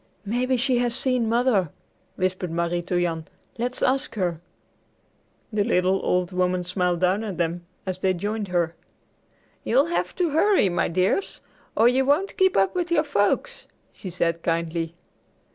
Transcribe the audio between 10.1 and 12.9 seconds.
to hurry, my dears, or you won't keep up with